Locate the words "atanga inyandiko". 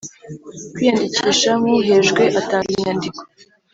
2.41-3.21